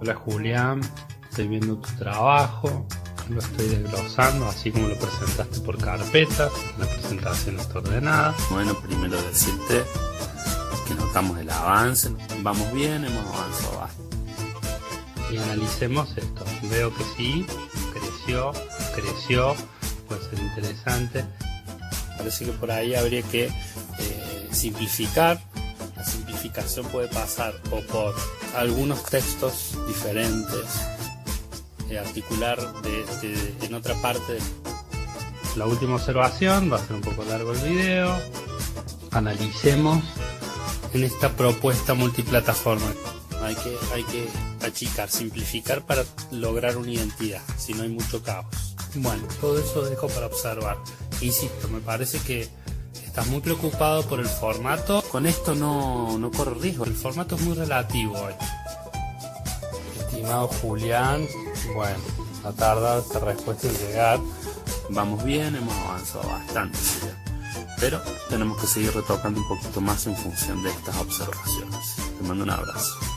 Hola 0.00 0.14
Julián, 0.14 0.80
estoy 1.28 1.48
viendo 1.48 1.76
tu 1.78 1.88
trabajo, 1.96 2.86
lo 3.28 3.40
estoy 3.40 3.66
desglosando 3.66 4.46
así 4.46 4.70
como 4.70 4.86
lo 4.86 4.96
presentaste 4.96 5.58
por 5.58 5.76
carpetas, 5.76 6.52
la 6.78 6.86
presentación 6.86 7.58
está 7.58 7.80
ordenada. 7.80 8.32
Bueno, 8.48 8.74
primero 8.80 9.20
decirte 9.20 9.82
que 10.86 10.94
notamos 10.94 11.36
el 11.40 11.50
avance, 11.50 12.10
vamos 12.42 12.72
bien, 12.72 13.04
hemos 13.04 13.26
avanzado 13.26 13.78
bastante. 13.80 14.16
Y 15.32 15.36
analicemos 15.36 16.16
esto. 16.16 16.44
Veo 16.70 16.94
que 16.94 17.04
sí, 17.16 17.44
creció, 17.92 18.52
creció, 18.94 19.56
puede 20.06 20.22
ser 20.30 20.38
interesante. 20.38 21.24
Parece 22.16 22.44
que 22.44 22.52
por 22.52 22.70
ahí 22.70 22.94
habría 22.94 23.22
que 23.22 23.46
eh, 23.46 24.48
simplificar. 24.52 25.40
La 25.96 26.04
simplificación 26.04 26.86
puede 26.86 27.08
pasar 27.08 27.52
o 27.72 27.80
por 27.80 28.14
algunos 28.56 29.02
textos 29.04 29.76
diferentes, 29.86 30.64
eh, 31.90 31.98
articular 31.98 32.58
de, 32.82 33.04
de- 33.22 33.66
en 33.66 33.74
otra 33.74 33.94
parte 34.02 34.38
La 35.56 35.66
última 35.66 35.96
observación, 35.96 36.70
va 36.72 36.76
a 36.76 36.86
ser 36.86 36.92
un 36.96 37.00
poco 37.02 37.24
largo 37.24 37.52
el 37.52 37.58
video. 37.60 38.16
Analicemos. 39.10 40.02
en 40.94 41.04
esta 41.04 41.30
propuesta 41.32 41.92
multiplataforma. 41.94 42.86
Hay 43.42 43.54
que, 43.56 43.76
hay 43.94 44.02
que 44.04 44.26
achicar, 44.66 45.10
simplificar 45.10 45.84
para 45.84 46.04
lograr 46.30 46.76
una 46.78 46.90
identidad, 46.90 47.42
si 47.58 47.74
no 47.74 47.82
hay 47.82 47.88
mucho 47.90 48.22
caos. 48.22 48.46
Bueno, 48.94 49.22
todo 49.40 49.58
eso 49.60 49.82
dejo 49.82 50.08
para 50.08 50.26
observar. 50.26 50.78
Insisto, 51.20 51.68
me 51.68 51.80
parece 51.80 52.18
que 52.20 52.48
estás 53.18 53.32
muy 53.32 53.40
preocupado 53.40 54.04
por 54.04 54.20
el 54.20 54.28
formato. 54.28 55.02
Con 55.10 55.26
esto 55.26 55.56
no, 55.56 56.16
no 56.18 56.30
corre 56.30 56.54
riesgo, 56.54 56.84
el 56.84 56.94
formato 56.94 57.34
es 57.34 57.40
muy 57.40 57.56
relativo 57.56 58.16
hoy. 58.16 58.32
Estimado 59.98 60.46
Julián, 60.46 61.26
bueno, 61.74 61.98
ha 62.44 62.52
tardado 62.52 63.00
esta 63.00 63.18
respuesta 63.18 63.66
en 63.66 63.76
llegar. 63.76 64.20
Vamos 64.90 65.24
bien, 65.24 65.56
hemos 65.56 65.74
avanzado 65.74 66.28
bastante, 66.28 66.78
pero 67.80 68.00
tenemos 68.28 68.60
que 68.60 68.68
seguir 68.68 68.94
retocando 68.94 69.40
un 69.40 69.48
poquito 69.48 69.80
más 69.80 70.06
en 70.06 70.16
función 70.16 70.62
de 70.62 70.70
estas 70.70 70.96
observaciones. 70.98 71.96
Te 72.20 72.24
mando 72.24 72.44
un 72.44 72.50
abrazo. 72.50 73.07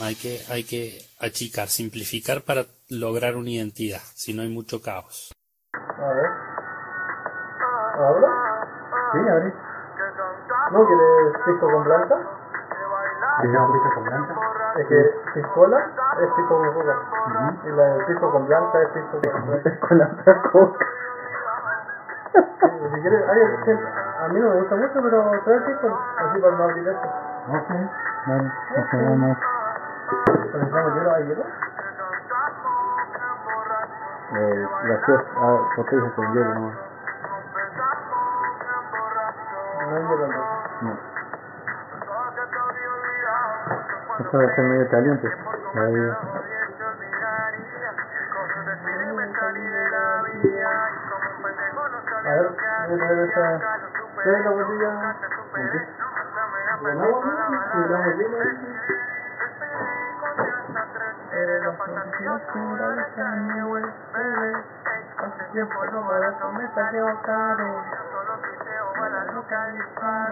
Hay 0.00 0.14
que, 0.14 0.38
hay 0.48 0.62
que 0.62 1.02
achicar, 1.20 1.66
simplificar 1.66 2.42
para 2.42 2.66
lograr 2.88 3.34
una 3.34 3.50
identidad, 3.50 4.00
si 4.14 4.32
no 4.32 4.42
hay 4.42 4.48
mucho 4.48 4.80
caos. 4.80 5.34
A 5.74 6.12
ver. 6.14 6.30
¿Ahora? 7.98 8.28
Sí, 9.12 9.18
abrí. 9.28 9.52
¿No 10.70 10.86
quieres 10.86 11.32
pisco 11.44 11.66
con 11.66 11.84
blanca? 11.84 12.16
¿Tenemos 13.42 13.72
pisco 13.72 13.94
con 13.94 14.04
blanca? 14.04 14.34
Es 14.78 14.86
que 14.86 15.00
piscola 15.34 15.78
es 16.22 16.28
pisco 16.36 16.58
con 16.58 16.74
coca. 16.74 16.94
Y 17.64 17.68
la 17.70 17.84
de 17.84 18.04
pisco 18.04 18.30
con 18.30 18.46
blanca 18.46 18.82
es 18.82 18.88
pisco 18.90 19.20
con 19.32 19.46
blanca. 19.48 19.80
Con 19.80 19.98
la 19.98 20.06
otra 20.06 20.42
coca. 20.52 20.86
Si 22.32 23.00
quieres, 23.00 23.24
ay, 23.28 23.40
es 23.42 23.64
que 23.64 23.72
a 23.72 24.28
mí 24.28 24.38
no 24.38 24.50
me 24.50 24.60
gusta 24.60 24.76
mucho, 24.76 25.02
pero 25.02 25.30
trae 25.44 25.60
pisco, 25.60 26.00
así 26.18 26.40
para 26.40 26.56
no 26.56 26.64
abrir 26.64 26.88
esto. 26.88 27.08
Ok. 27.48 27.70
Vale, 28.26 28.52
procedemos. 28.74 29.38
¿Necesitamos 30.08 30.94
hielo? 30.94 31.14
¿Hay 31.14 31.24
hielo? 31.26 31.44
Eh, 34.34 34.68
gracias. 34.84 35.20
Ah, 35.36 35.58
con 35.76 36.32
hielo 36.34 36.54
nomás. 36.54 36.74
No 39.80 39.96
hay 39.96 40.02
hielo. 40.02 40.26
No. 40.80 40.92
Esto 44.18 44.62
medio 44.62 44.88
caliente. 44.88 45.28
Ahí. 45.74 46.12
A 52.24 52.30
ver, 52.30 52.46
voy 52.88 52.94
a 52.94 52.98
traer 52.98 53.18
esa... 53.28 53.46
Trae 54.22 54.42
la 54.42 54.50
botella... 54.50 55.16
¿Con 56.80 57.00
agua? 57.02 58.97
Localizar. 69.34 70.28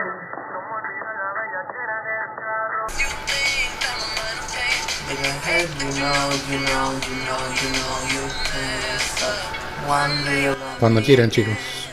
Cuando 10.80 11.00
quieran, 11.02 11.30
chicos. 11.30 11.92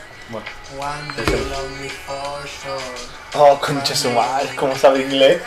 Oh, 3.36 3.60
concha 3.60 3.94
su 3.94 4.10
madre, 4.10 4.48
¿cómo 4.56 4.74
sabe 4.74 5.02
inglés? 5.02 5.42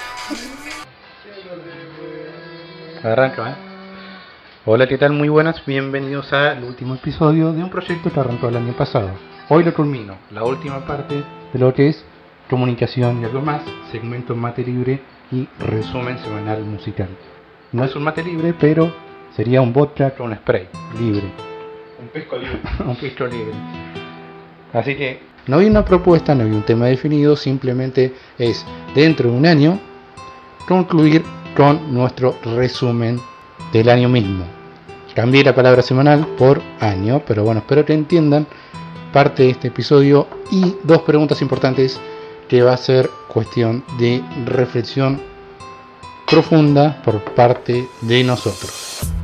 Arranca, 3.04 3.50
¿eh? 3.52 3.67
Hola, 4.70 4.86
¿qué 4.86 4.98
tal? 4.98 5.14
Muy 5.14 5.30
buenas, 5.30 5.66
bienvenidos 5.66 6.34
al 6.34 6.62
último 6.62 6.96
episodio 6.96 7.54
de 7.54 7.64
un 7.64 7.70
proyecto 7.70 8.12
que 8.12 8.20
arrancó 8.20 8.50
el 8.50 8.58
año 8.58 8.74
pasado. 8.74 9.12
Hoy 9.48 9.64
lo 9.64 9.74
culmino, 9.74 10.18
la 10.30 10.44
última 10.44 10.86
parte 10.86 11.24
de 11.54 11.58
lo 11.58 11.74
que 11.74 11.88
es 11.88 12.04
comunicación 12.50 13.22
y 13.22 13.24
algo 13.24 13.40
más, 13.40 13.62
segmento 13.94 14.36
mate 14.36 14.66
libre 14.66 15.00
y 15.32 15.48
resumen 15.58 16.20
semanal 16.20 16.66
musical. 16.66 17.08
No 17.72 17.86
es 17.86 17.96
un 17.96 18.04
mate 18.04 18.22
libre, 18.22 18.54
pero 18.60 18.94
sería 19.38 19.62
un 19.62 19.72
vodka 19.72 20.10
con 20.10 20.36
spray, 20.36 20.68
libre. 21.00 21.32
Un 22.02 22.10
pisco 22.10 22.38
libre. 22.38 22.60
un 22.86 22.96
pisco 22.98 23.26
libre. 23.26 23.54
Así 24.74 24.96
que 24.98 25.22
no 25.48 25.60
hay 25.60 25.68
una 25.68 25.86
propuesta, 25.86 26.36
no 26.36 26.44
hay 26.44 26.52
un 26.52 26.64
tema 26.64 26.88
definido, 26.88 27.38
simplemente 27.38 28.14
es 28.38 28.66
dentro 28.94 29.32
de 29.32 29.38
un 29.38 29.46
año 29.46 29.80
concluir 30.68 31.24
con 31.56 31.94
nuestro 31.94 32.36
resumen 32.44 33.18
del 33.72 33.88
año 33.88 34.10
mismo. 34.10 34.57
Cambié 35.18 35.44
la 35.44 35.56
palabra 35.56 35.82
semanal 35.82 36.28
por 36.38 36.62
año, 36.80 37.24
pero 37.26 37.44
bueno, 37.44 37.62
espero 37.62 37.84
que 37.84 37.94
entiendan 37.94 38.46
parte 39.12 39.42
de 39.42 39.50
este 39.50 39.70
episodio 39.70 40.28
y 40.52 40.76
dos 40.84 41.02
preguntas 41.02 41.42
importantes 41.42 42.00
que 42.48 42.62
va 42.62 42.74
a 42.74 42.78
ser 42.78 43.10
cuestión 43.28 43.84
de 43.98 44.24
reflexión 44.46 45.20
profunda 46.30 47.02
por 47.04 47.20
parte 47.34 47.88
de 48.02 48.24
nosotros. 48.24 49.17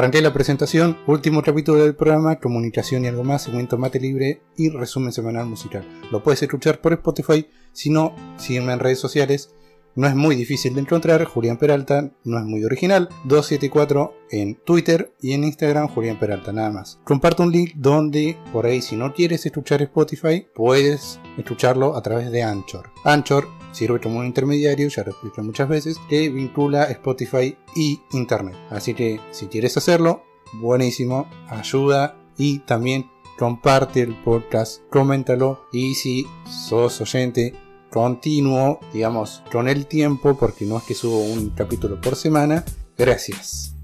Arranqué 0.00 0.22
la 0.22 0.32
presentación, 0.32 0.96
último 1.06 1.42
capítulo 1.42 1.84
del 1.84 1.94
programa, 1.94 2.36
comunicación 2.36 3.04
y 3.04 3.08
algo 3.08 3.22
más, 3.22 3.42
segmento 3.42 3.76
mate 3.76 4.00
libre 4.00 4.40
y 4.56 4.70
resumen 4.70 5.12
semanal 5.12 5.44
musical. 5.44 5.84
Lo 6.10 6.22
puedes 6.22 6.42
escuchar 6.42 6.80
por 6.80 6.94
Spotify, 6.94 7.46
si 7.74 7.90
no, 7.90 8.16
sígueme 8.38 8.72
en 8.72 8.78
redes 8.78 8.98
sociales. 8.98 9.54
No 9.96 10.06
es 10.06 10.14
muy 10.14 10.36
difícil 10.36 10.74
de 10.74 10.82
encontrar, 10.82 11.24
Julián 11.24 11.56
Peralta, 11.56 12.10
no 12.24 12.38
es 12.38 12.44
muy 12.44 12.64
original, 12.64 13.08
274 13.24 14.14
en 14.30 14.54
Twitter 14.54 15.12
y 15.20 15.32
en 15.32 15.44
Instagram 15.44 15.88
Julián 15.88 16.18
Peralta, 16.18 16.52
nada 16.52 16.70
más. 16.70 17.00
Comparto 17.04 17.42
un 17.42 17.50
link 17.50 17.72
donde, 17.74 18.38
por 18.52 18.66
ahí, 18.66 18.82
si 18.82 18.96
no 18.96 19.12
quieres 19.12 19.44
escuchar 19.46 19.82
Spotify, 19.82 20.46
puedes 20.54 21.18
escucharlo 21.36 21.96
a 21.96 22.02
través 22.02 22.30
de 22.30 22.42
Anchor. 22.42 22.90
Anchor 23.04 23.48
sirve 23.72 24.00
como 24.00 24.20
un 24.20 24.26
intermediario, 24.26 24.88
ya 24.88 25.04
lo 25.04 25.10
expliqué 25.10 25.42
muchas 25.42 25.68
veces, 25.68 25.98
que 26.08 26.28
vincula 26.28 26.84
Spotify 26.84 27.56
y 27.74 28.00
Internet. 28.12 28.56
Así 28.70 28.94
que 28.94 29.20
si 29.32 29.46
quieres 29.46 29.76
hacerlo, 29.76 30.22
buenísimo, 30.54 31.28
ayuda 31.48 32.16
y 32.36 32.60
también 32.60 33.10
comparte 33.38 34.02
el 34.02 34.14
podcast, 34.22 34.82
coméntalo 34.90 35.66
y 35.72 35.94
si 35.94 36.26
sos 36.46 37.00
oyente 37.00 37.54
continuo, 37.90 38.80
digamos, 38.92 39.42
con 39.52 39.68
el 39.68 39.86
tiempo, 39.86 40.38
porque 40.38 40.64
no 40.64 40.78
es 40.78 40.84
que 40.84 40.94
subo 40.94 41.18
un 41.18 41.50
capítulo 41.50 42.00
por 42.00 42.16
semana, 42.16 42.64
gracias. 42.96 43.74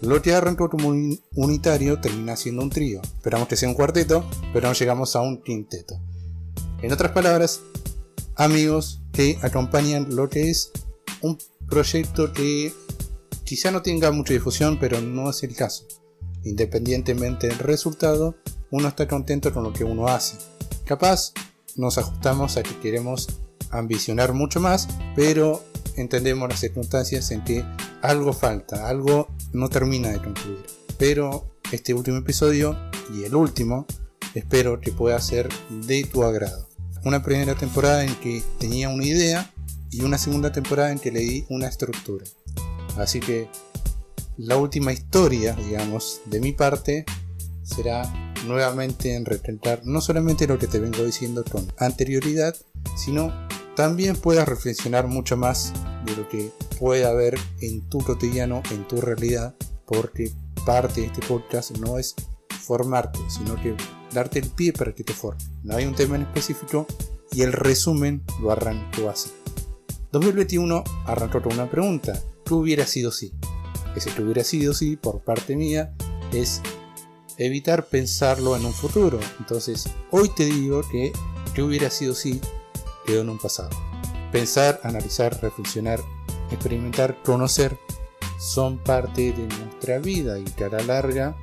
Lo 0.00 0.22
que 0.22 0.32
arrancó 0.32 0.70
como 0.70 0.88
un 0.88 1.20
unitario 1.34 2.00
termina 2.00 2.34
siendo 2.34 2.62
un 2.62 2.70
trío. 2.70 3.02
Esperamos 3.02 3.48
que 3.48 3.56
sea 3.56 3.68
un 3.68 3.74
cuarteto, 3.74 4.24
pero 4.52 4.68
no 4.68 4.72
llegamos 4.72 5.14
a 5.14 5.20
un 5.20 5.42
quinteto. 5.42 6.00
En 6.80 6.90
otras 6.90 7.12
palabras, 7.12 7.60
amigos 8.34 9.02
que 9.12 9.38
acompañan 9.42 10.16
lo 10.16 10.30
que 10.30 10.48
es 10.48 10.72
un 11.20 11.36
proyecto 11.68 12.32
que 12.32 12.72
quizá 13.44 13.70
no 13.70 13.82
tenga 13.82 14.10
mucha 14.10 14.32
difusión, 14.32 14.78
pero 14.80 15.02
no 15.02 15.28
es 15.28 15.42
el 15.42 15.54
caso. 15.54 15.84
Independientemente 16.44 17.48
del 17.48 17.58
resultado, 17.58 18.36
uno 18.70 18.88
está 18.88 19.06
contento 19.06 19.52
con 19.52 19.64
lo 19.64 19.74
que 19.74 19.84
uno 19.84 20.08
hace. 20.08 20.38
Capaz 20.86 21.34
nos 21.76 21.98
ajustamos 21.98 22.56
a 22.56 22.62
que 22.62 22.78
queremos 22.78 23.28
ambicionar 23.70 24.32
mucho 24.32 24.60
más, 24.60 24.88
pero 25.14 25.62
entendemos 25.96 26.48
las 26.48 26.60
circunstancias 26.60 27.30
en 27.30 27.44
que 27.44 27.64
algo 28.02 28.32
falta, 28.32 28.88
algo 28.88 29.28
no 29.52 29.68
termina 29.68 30.10
de 30.10 30.18
concluir. 30.18 30.64
Pero 30.98 31.56
este 31.72 31.94
último 31.94 32.18
episodio 32.18 32.76
y 33.14 33.24
el 33.24 33.34
último 33.34 33.86
espero 34.34 34.80
que 34.80 34.92
pueda 34.92 35.20
ser 35.20 35.48
de 35.86 36.04
tu 36.04 36.22
agrado. 36.22 36.68
Una 37.04 37.22
primera 37.22 37.54
temporada 37.54 38.04
en 38.04 38.14
que 38.16 38.42
tenía 38.58 38.88
una 38.88 39.04
idea 39.04 39.52
y 39.90 40.02
una 40.02 40.18
segunda 40.18 40.52
temporada 40.52 40.92
en 40.92 40.98
que 40.98 41.10
le 41.10 41.20
di 41.20 41.44
una 41.48 41.66
estructura. 41.68 42.24
Así 42.96 43.20
que 43.20 43.48
la 44.36 44.56
última 44.56 44.92
historia, 44.92 45.54
digamos, 45.54 46.20
de 46.26 46.40
mi 46.40 46.52
parte 46.52 47.04
será 47.62 48.29
nuevamente 48.46 49.14
en 49.14 49.24
retentar 49.24 49.82
no 49.84 50.00
solamente 50.00 50.46
lo 50.46 50.58
que 50.58 50.66
te 50.66 50.78
vengo 50.78 51.04
diciendo 51.04 51.44
con 51.50 51.66
anterioridad, 51.78 52.54
sino 52.96 53.32
también 53.76 54.16
puedas 54.16 54.48
reflexionar 54.48 55.06
mucho 55.06 55.36
más 55.36 55.72
de 56.04 56.16
lo 56.16 56.28
que 56.28 56.50
puede 56.78 57.04
haber 57.04 57.38
en 57.60 57.88
tu 57.88 57.98
cotidiano, 57.98 58.62
en 58.70 58.86
tu 58.86 59.00
realidad, 59.00 59.54
porque 59.86 60.32
parte 60.66 61.00
de 61.00 61.06
este 61.08 61.26
podcast 61.26 61.76
no 61.78 61.98
es 61.98 62.14
formarte, 62.60 63.18
sino 63.28 63.56
que 63.56 63.74
darte 64.12 64.38
el 64.38 64.48
pie 64.48 64.72
para 64.72 64.94
que 64.94 65.04
te 65.04 65.12
forme. 65.12 65.42
No 65.62 65.76
hay 65.76 65.86
un 65.86 65.94
tema 65.94 66.16
en 66.16 66.22
específico 66.22 66.86
y 67.32 67.42
el 67.42 67.52
resumen 67.52 68.22
lo 68.40 68.50
arranco 68.50 69.08
así. 69.08 69.30
2021 70.12 70.82
arrancó 71.06 71.40
con 71.40 71.52
una 71.52 71.70
pregunta. 71.70 72.20
¿Qué 72.44 72.54
hubiera 72.54 72.86
sido 72.86 73.12
si? 73.12 73.32
Ese 73.94 74.10
que 74.10 74.22
hubiera 74.22 74.44
sido 74.44 74.74
si 74.74 74.96
por 74.96 75.22
parte 75.22 75.56
mía 75.56 75.94
es 76.32 76.60
evitar 77.40 77.86
pensarlo 77.86 78.54
en 78.54 78.66
un 78.66 78.74
futuro. 78.74 79.18
Entonces, 79.38 79.88
hoy 80.10 80.28
te 80.28 80.44
digo 80.44 80.82
que 80.90 81.12
¿qué 81.54 81.62
hubiera 81.62 81.90
sido 81.90 82.14
si 82.14 82.40
quedó 83.06 83.22
en 83.22 83.30
un 83.30 83.38
pasado? 83.38 83.70
Pensar, 84.30 84.78
analizar, 84.84 85.40
reflexionar, 85.42 86.00
experimentar, 86.50 87.20
conocer 87.22 87.78
son 88.38 88.78
parte 88.78 89.32
de 89.32 89.46
nuestra 89.46 89.98
vida 89.98 90.38
y 90.38 90.44
que 90.44 90.64
a 90.64 90.68
la 90.68 90.82
larga 90.82 91.36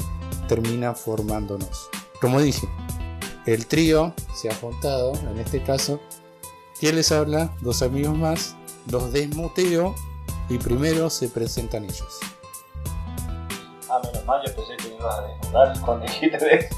termina 0.48 0.94
formándonos. 0.94 1.90
Como 2.22 2.40
dije, 2.42 2.68
el 3.48 3.66
trío 3.66 4.14
se 4.36 4.50
ha 4.50 4.56
juntado, 4.56 5.14
en 5.30 5.40
este 5.40 5.64
caso, 5.64 6.00
¿quién 6.80 6.96
les 6.96 7.12
habla? 7.12 7.56
Dos 7.62 7.82
amigos 7.82 8.16
más, 8.16 8.56
los 8.92 9.12
desmuteo 9.12 9.96
y 10.48 10.60
primero 10.60 11.10
se 11.10 11.28
presentan 11.28 11.86
ellos. 11.86 12.20
Yo 14.46 14.56
pensé 14.56 14.76
que 14.78 14.90
me 14.90 14.96
ibas 14.96 15.20
a 15.20 15.22
desnudar 15.22 15.80
cuando 15.86 16.06
dijiste 16.06 16.38
de 16.38 16.56
eso. 16.56 16.76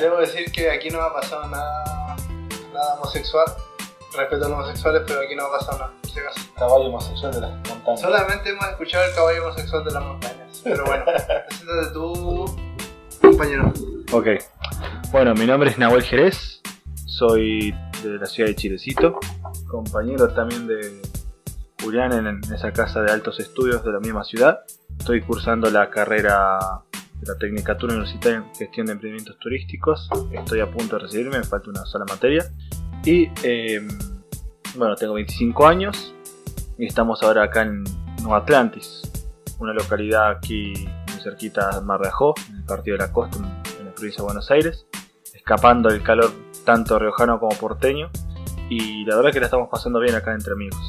Debo 0.00 0.18
decir 0.18 0.52
que 0.52 0.70
aquí 0.70 0.90
no 0.90 0.98
me 0.98 1.06
ha 1.06 1.12
pasado 1.14 1.48
nada, 1.48 2.16
nada 2.72 2.94
homosexual. 2.96 3.46
Respeto 4.14 4.46
a 4.46 4.48
los 4.48 4.58
homosexuales, 4.58 5.02
pero 5.06 5.20
aquí 5.20 5.34
no 5.34 5.48
me 5.48 5.48
ha 5.48 5.58
pasado 5.58 5.78
nada, 5.78 5.92
por 6.00 6.10
si 6.10 6.20
acaso. 6.20 6.40
Caballo 6.56 6.84
homosexual 6.86 7.32
de 7.32 7.40
las 7.40 7.50
montañas. 7.68 8.00
Solamente 8.00 8.50
hemos 8.50 8.66
escuchado 8.66 9.04
el 9.04 9.14
caballo 9.14 9.44
homosexual 9.44 9.84
de 9.84 9.90
las 9.92 10.04
montañas. 10.04 10.60
Pero 10.62 10.84
bueno, 10.84 11.04
preséntate 11.48 11.92
tú, 11.92 12.56
compañero. 13.20 13.72
Ok. 14.12 14.26
Bueno, 15.10 15.34
mi 15.34 15.46
nombre 15.46 15.70
es 15.70 15.78
Nahuel 15.78 16.02
Jerez. 16.02 16.60
Soy 17.06 17.74
de 18.02 18.18
la 18.18 18.26
ciudad 18.26 18.50
de 18.50 18.56
Chilecito. 18.56 19.18
Compañero 19.68 20.28
también 20.28 20.66
de 20.66 21.00
Julián 21.82 22.12
en 22.12 22.40
esa 22.52 22.72
casa 22.72 23.00
de 23.00 23.10
altos 23.12 23.40
estudios 23.40 23.82
de 23.84 23.92
la 23.92 24.00
misma 24.00 24.24
ciudad. 24.24 24.60
Estoy 24.98 25.22
cursando 25.22 25.70
la 25.70 25.88
carrera 25.90 26.58
de 27.20 27.32
la 27.32 27.38
Tecnicatura 27.38 27.94
Universitaria 27.94 28.38
en 28.38 28.54
Gestión 28.54 28.86
de 28.86 28.92
Emprendimientos 28.92 29.38
Turísticos. 29.38 30.08
Estoy 30.32 30.60
a 30.60 30.70
punto 30.70 30.96
de 30.96 31.02
recibirme, 31.02 31.38
me 31.38 31.44
falta 31.44 31.70
una 31.70 31.84
sola 31.86 32.04
materia. 32.06 32.44
Y 33.04 33.30
eh, 33.42 33.86
bueno, 34.76 34.96
tengo 34.96 35.14
25 35.14 35.66
años 35.66 36.14
y 36.78 36.86
estamos 36.86 37.22
ahora 37.22 37.44
acá 37.44 37.62
en 37.62 37.84
Nueva 38.20 38.38
Atlantis, 38.38 39.02
una 39.58 39.72
localidad 39.72 40.30
aquí 40.30 40.74
muy 41.10 41.22
cerquita 41.22 41.78
de 41.78 41.80
Mar 41.80 42.00
de 42.00 42.08
Ajó, 42.08 42.34
en 42.50 42.56
el 42.56 42.64
partido 42.64 42.96
de 42.96 43.04
la 43.04 43.12
costa, 43.12 43.38
en, 43.38 43.86
la 43.86 43.92
provincia 43.92 44.18
de 44.18 44.24
Buenos 44.24 44.50
Aires, 44.50 44.86
escapando 45.34 45.88
del 45.88 46.02
calor 46.02 46.30
tanto 46.64 46.98
riojano 46.98 47.38
como 47.38 47.56
porteño. 47.56 48.10
Y 48.68 49.04
la 49.04 49.16
verdad 49.16 49.32
que 49.32 49.38
la 49.38 49.46
estamos 49.46 49.68
pasando 49.70 50.00
bien 50.00 50.14
acá 50.16 50.34
entre 50.34 50.52
amigos. 50.52 50.80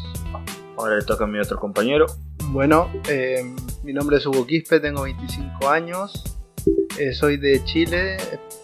Ahora 0.77 0.95
le 0.95 1.03
toca 1.03 1.25
a 1.25 1.27
mi 1.27 1.39
otro 1.39 1.59
compañero. 1.59 2.07
Bueno, 2.49 2.89
eh, 3.07 3.55
mi 3.87 3.93
nombre 3.93 4.17
es 4.17 4.25
Hugo 4.25 4.45
Quispe, 4.45 4.81
tengo 4.81 5.03
25 5.03 5.69
años, 5.69 6.21
eh, 6.99 7.13
soy 7.13 7.37
de 7.37 7.63
Chile, 7.63 8.17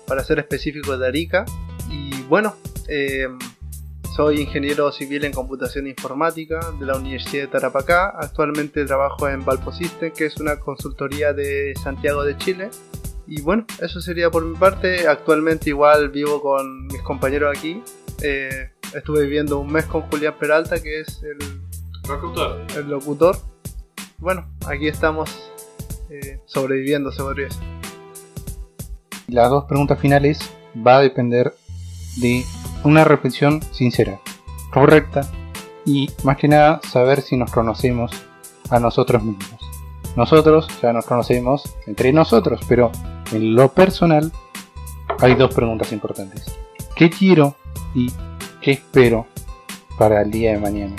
para 0.05 0.21
ser 0.21 0.37
específico 0.37 0.97
de 0.97 1.07
Arica, 1.07 1.45
y 1.89 2.23
bueno, 2.23 2.57
eh, 2.89 3.29
soy 4.13 4.41
ingeniero 4.41 4.91
civil 4.91 5.23
en 5.23 5.31
computación 5.31 5.87
e 5.87 5.91
informática 5.91 6.59
de 6.77 6.85
la 6.85 6.97
Universidad 6.97 7.43
de 7.43 7.47
Tarapacá, 7.47 8.13
actualmente 8.19 8.83
trabajo 8.83 9.29
en 9.29 9.45
Valpo 9.45 9.71
System, 9.71 10.11
que 10.11 10.25
es 10.25 10.35
una 10.41 10.59
consultoría 10.59 11.31
de 11.31 11.73
Santiago 11.81 12.25
de 12.25 12.35
Chile, 12.35 12.69
y 13.25 13.39
bueno, 13.39 13.65
eso 13.81 14.01
sería 14.01 14.29
por 14.29 14.43
mi 14.43 14.57
parte, 14.57 15.07
actualmente 15.07 15.69
igual 15.69 16.09
vivo 16.09 16.41
con 16.41 16.87
mis 16.87 17.01
compañeros 17.01 17.57
aquí, 17.57 17.81
eh, 18.21 18.71
estuve 18.93 19.23
viviendo 19.23 19.57
un 19.57 19.71
mes 19.71 19.85
con 19.85 20.01
Julián 20.01 20.35
Peralta, 20.37 20.83
que 20.83 20.99
es 20.99 21.23
el 21.23 21.37
Locutor. 22.09 22.59
el 22.75 22.89
locutor. 22.89 23.52
Bueno, 24.17 24.45
aquí 24.67 24.87
estamos 24.87 25.51
eh, 26.09 26.39
sobreviviendo, 26.45 27.11
se 27.11 27.21
podría 27.21 27.47
decir. 27.47 27.63
Las 29.27 29.49
dos 29.49 29.65
preguntas 29.65 29.99
finales 29.99 30.39
va 30.75 30.97
a 30.97 31.01
depender 31.01 31.53
de 32.17 32.43
una 32.83 33.03
reflexión 33.03 33.61
sincera, 33.71 34.19
correcta 34.71 35.21
y 35.85 36.09
más 36.23 36.37
que 36.37 36.47
nada 36.47 36.79
saber 36.89 37.21
si 37.21 37.37
nos 37.37 37.51
conocemos 37.51 38.11
a 38.69 38.79
nosotros 38.79 39.23
mismos. 39.23 39.59
Nosotros 40.15 40.67
ya 40.81 40.93
nos 40.93 41.05
conocemos 41.05 41.63
entre 41.87 42.13
nosotros, 42.13 42.61
pero 42.67 42.91
en 43.31 43.55
lo 43.55 43.73
personal 43.73 44.31
hay 45.19 45.35
dos 45.35 45.53
preguntas 45.53 45.91
importantes. 45.91 46.45
¿Qué 46.95 47.09
quiero 47.09 47.55
y 47.95 48.11
qué 48.61 48.71
espero 48.73 49.25
para 49.97 50.21
el 50.21 50.31
día 50.31 50.51
de 50.51 50.59
mañana? 50.59 50.95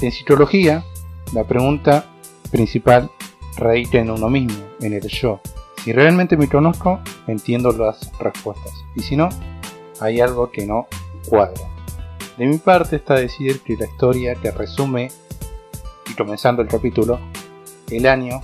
En 0.00 0.10
psicología, 0.10 0.84
la 1.32 1.44
pregunta 1.44 2.06
principal 2.50 3.10
radica 3.56 3.98
en 3.98 4.10
uno 4.10 4.28
mismo, 4.28 4.64
en 4.80 4.92
el 4.92 5.06
yo. 5.08 5.40
Si 5.84 5.92
realmente 5.92 6.36
me 6.36 6.48
conozco, 6.48 7.00
entiendo 7.26 7.72
las 7.72 8.10
respuestas. 8.18 8.72
Y 8.94 9.00
si 9.00 9.16
no, 9.16 9.28
hay 10.00 10.20
algo 10.20 10.50
que 10.50 10.66
no 10.66 10.86
cuadra. 11.28 11.62
De 12.36 12.46
mi 12.46 12.58
parte 12.58 12.96
está 12.96 13.14
decir 13.14 13.60
que 13.60 13.76
la 13.76 13.86
historia 13.86 14.34
que 14.34 14.50
resume, 14.50 15.10
y 16.10 16.14
comenzando 16.14 16.62
el 16.62 16.68
capítulo, 16.68 17.18
el 17.90 18.06
año 18.06 18.40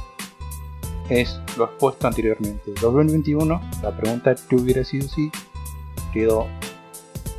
es 1.08 1.40
lo 1.56 1.64
expuesto 1.64 2.06
anteriormente. 2.06 2.72
2021, 2.80 3.60
la 3.82 3.96
pregunta 3.96 4.34
que 4.34 4.56
hubiera 4.56 4.84
sido 4.84 5.08
si 5.08 5.30
quedó 6.12 6.46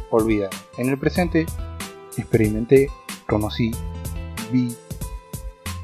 olvidada. 0.10 0.50
En 0.78 0.90
el 0.90 0.98
presente, 0.98 1.46
experimenté, 2.18 2.90
conocí, 3.28 3.72
vi. 4.52 4.76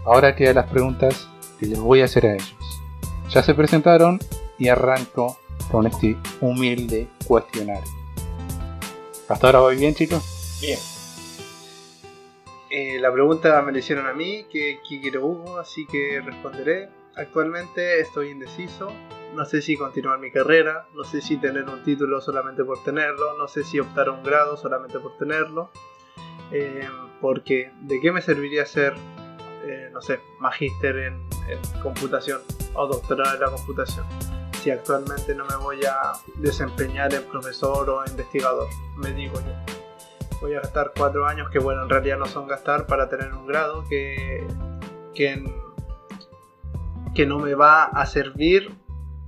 Ahora 0.05 0.35
quedan 0.35 0.55
las 0.55 0.69
preguntas 0.69 1.29
que 1.59 1.65
les 1.65 1.79
voy 1.79 2.01
a 2.01 2.05
hacer 2.05 2.25
a 2.25 2.33
ellos. 2.33 2.55
Ya 3.29 3.41
se 3.41 3.53
presentaron 3.53 4.19
y 4.57 4.67
arranco 4.67 5.39
con 5.71 5.87
este 5.87 6.17
humilde 6.41 7.07
cuestionario. 7.25 7.89
¿Hasta 9.29 9.47
ahora 9.47 9.59
voy 9.59 9.77
bien, 9.77 9.95
chicos? 9.95 10.59
Bien. 10.61 10.77
Eh, 12.69 12.99
la 12.99 13.13
pregunta 13.13 13.61
me 13.61 13.71
la 13.71 13.79
hicieron 13.79 14.05
a 14.07 14.13
mí, 14.13 14.45
que, 14.51 14.79
quiero 14.87 15.25
Hugo, 15.25 15.57
así 15.57 15.85
que 15.85 16.19
responderé. 16.21 16.89
Actualmente 17.15 18.01
estoy 18.01 18.29
indeciso. 18.29 18.91
No 19.35 19.45
sé 19.45 19.61
si 19.61 19.77
continuar 19.77 20.19
mi 20.19 20.31
carrera, 20.31 20.87
no 20.93 21.03
sé 21.05 21.21
si 21.21 21.37
tener 21.37 21.69
un 21.69 21.81
título 21.83 22.19
solamente 22.19 22.63
por 22.63 22.83
tenerlo, 22.83 23.37
no 23.37 23.47
sé 23.47 23.63
si 23.63 23.79
optar 23.79 24.09
a 24.09 24.11
un 24.11 24.23
grado 24.23 24.57
solamente 24.57 24.99
por 24.99 25.17
tenerlo. 25.17 25.71
Eh, 26.51 26.87
porque, 27.21 27.71
¿de 27.81 28.01
qué 28.01 28.11
me 28.11 28.21
serviría 28.21 28.65
ser, 28.65 28.93
eh, 29.65 29.89
no 29.91 30.01
sé, 30.01 30.19
magíster 30.39 30.97
en, 30.97 31.27
computación 31.81 32.41
o 32.73 32.87
doctorado 32.87 33.35
en 33.35 33.41
la 33.41 33.49
computación? 33.49 34.05
Si 34.61 34.71
actualmente 34.71 35.35
no 35.35 35.45
me 35.45 35.55
voy 35.57 35.83
a 35.83 36.13
desempeñar 36.35 37.13
en 37.13 37.23
profesor 37.23 37.89
o 37.89 38.05
investigador, 38.05 38.67
me 38.97 39.11
digo 39.11 39.35
yo. 39.35 39.73
Voy 40.41 40.55
a 40.55 40.61
gastar 40.61 40.91
cuatro 40.95 41.25
años 41.25 41.49
que 41.49 41.59
bueno 41.59 41.83
en 41.83 41.89
realidad 41.89 42.17
no 42.17 42.25
son 42.25 42.47
gastar 42.47 42.85
para 42.85 43.09
tener 43.09 43.33
un 43.33 43.45
grado 43.45 43.85
que 43.89 44.45
que, 45.13 45.43
que 47.15 47.25
no 47.25 47.39
me 47.39 47.55
va 47.55 47.85
a 47.85 48.05
servir 48.05 48.71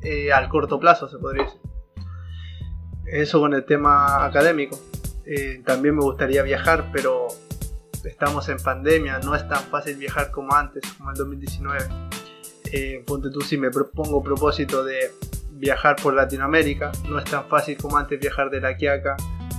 eh, 0.01 0.32
al 0.32 0.50
corto 0.50 0.80
plazo 0.80 1.08
se 1.08 1.18
podría 1.18 1.44
decir. 1.44 1.62
Eso 3.06 3.39
con 3.39 3.54
el 3.54 3.65
tema 3.65 4.25
académico. 4.25 4.77
Eh, 5.25 5.62
también 5.65 5.96
me 5.96 6.04
gustaría 6.04 6.44
viajar 6.44 6.89
pero 6.92 7.27
estamos 8.06 8.48
en 8.50 8.58
pandemia 8.58 9.20
no 9.20 9.36
es 9.36 9.48
tan 9.48 9.64
fácil 9.66 9.98
viajar 9.98 10.32
como 10.32 10.54
antes 10.54 10.84
como 10.98 11.12
el 11.12 11.18
2019 11.18 11.86
eh, 12.72 13.04
ponte 13.06 13.30
tú 13.30 13.42
si 13.42 13.58
me 13.58 13.70
propongo 13.70 14.22
propósito 14.24 14.84
de 14.84 15.12
viajar 15.52 15.96
por 16.02 16.14
Latinoamérica 16.14 16.92
no 17.08 17.20
es 17.20 17.26
tan 17.26 17.48
fácil 17.48 17.78
como 17.78 17.98
antes 17.98 18.20
viajar 18.20 18.50
de 18.50 18.62
La 18.62 18.76
Quiaca 18.76 19.16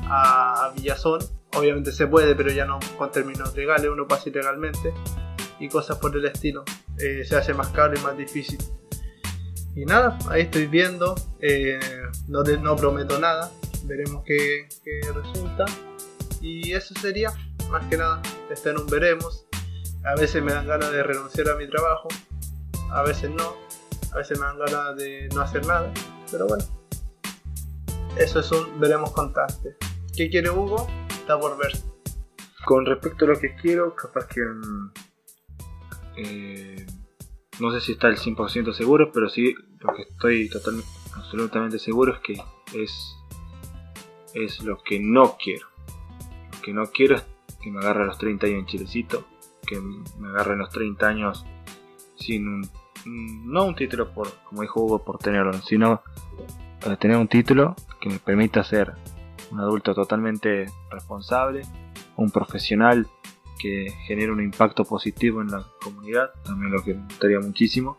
a, 0.09 0.73
Villazón 0.77 1.21
obviamente 1.57 1.93
se 1.93 2.07
puede, 2.07 2.35
pero 2.35 2.51
ya 2.51 2.67
no 2.67 2.79
con 2.99 3.11
términos 3.11 3.55
legales, 3.57 3.91
uno 3.91 4.07
pasa 4.07 4.29
ilegalmente 4.29 4.93
y 5.59 5.69
cosas 5.69 5.99
por 5.99 6.15
el 6.17 6.25
estilo. 6.25 6.65
Eh, 6.99 7.25
se 7.25 7.37
hace 7.37 7.55
más 7.55 7.69
caro 7.69 7.95
y 7.99 8.03
más 8.03 8.17
difícil. 8.17 8.59
Y 9.75 9.85
nada, 9.85 10.19
ahí 10.31 10.43
estoy 10.43 10.67
viendo, 10.67 11.15
eh, 11.41 11.79
no, 12.29 12.43
no 12.43 12.77
prometo 12.77 13.19
nada, 13.19 13.51
veremos 13.85 14.23
qué, 14.25 14.69
qué 14.85 15.01
resulta. 15.13 15.65
Y 16.41 16.73
eso 16.73 16.95
sería, 17.01 17.33
más 17.71 17.87
que 17.87 17.97
nada, 17.97 18.23
está 18.51 18.71
en 18.71 18.79
un 18.79 18.87
veremos. 18.87 19.47
A 20.05 20.15
veces 20.15 20.43
me 20.43 20.53
dan 20.53 20.67
ganas 20.67 20.93
de 20.93 21.03
renunciar 21.03 21.49
a 21.49 21.57
mi 21.57 21.69
trabajo, 21.69 22.09
a 22.91 23.03
veces 23.03 23.31
no, 23.31 23.57
a 24.13 24.17
veces 24.17 24.39
me 24.39 24.47
dan 24.47 24.59
ganas 24.59 24.97
de 24.97 25.29
no 25.35 25.41
hacer 25.41 25.67
nada, 25.67 25.93
pero 26.31 26.47
bueno. 26.47 26.65
Eso 28.17 28.41
es 28.41 28.51
un 28.53 28.81
veremos 28.81 29.13
constante. 29.13 29.77
¿Qué 30.17 30.31
quiere 30.31 30.49
Hugo? 30.49 30.87
Está 31.11 31.39
por 31.39 31.59
ver. 31.59 31.73
Con 32.65 32.87
respecto 32.87 33.27
a 33.27 33.29
lo 33.29 33.39
que 33.39 33.55
quiero, 33.57 33.95
capaz 33.95 34.27
que. 34.27 34.41
mm, 34.41 34.93
eh, 36.17 36.87
no 37.61 37.73
sé 37.73 37.81
si 37.81 37.93
está 37.93 38.09
el 38.09 38.17
100% 38.17 38.73
seguro, 38.73 39.11
pero 39.13 39.29
sí 39.29 39.55
lo 39.81 39.95
que 39.95 40.03
estoy 40.03 40.49
totalmente, 40.49 40.89
absolutamente 41.15 41.79
seguro 41.79 42.15
es 42.15 42.21
que 42.21 42.43
es, 42.75 43.17
es 44.35 44.63
lo 44.63 44.83
que 44.83 44.99
no 44.99 45.37
quiero. 45.37 45.67
Lo 46.55 46.63
que 46.63 46.73
no 46.73 46.87
quiero 46.87 47.17
es 47.17 47.25
que 47.67 47.73
me 47.73 47.81
agarre 47.81 48.05
a 48.05 48.07
los 48.07 48.19
30 48.19 48.47
años 48.47 48.59
en 48.61 48.67
Chilecito, 48.67 49.25
que 49.67 49.81
me 49.81 50.29
agarre 50.29 50.53
a 50.53 50.57
los 50.57 50.71
30 50.71 51.09
años 51.09 51.45
sin 52.17 52.47
un. 52.47 52.71
No 53.05 53.65
un 53.65 53.75
título 53.75 54.13
por, 54.13 54.29
como 54.45 54.63
dijo 54.63 54.81
Hugo, 54.81 55.05
por 55.05 55.19
tenerlo, 55.19 55.53
sino 55.55 56.01
para 56.81 56.97
tener 56.97 57.17
un 57.17 57.27
título 57.27 57.75
que 58.01 58.09
me 58.09 58.19
permita 58.21 58.63
ser 58.63 58.95
un 59.51 59.59
adulto 59.59 59.95
totalmente 59.95 60.67
responsable, 60.91 61.63
un 62.17 62.31
profesional 62.31 63.09
que 63.59 63.91
genere 64.07 64.31
un 64.31 64.43
impacto 64.43 64.85
positivo 64.85 65.41
en 65.41 65.49
la 65.49 65.67
comunidad, 65.83 66.31
también 66.45 66.73
lo 66.73 66.85
que 66.85 66.95
me 66.95 67.05
gustaría 67.05 67.41
muchísimo, 67.41 67.99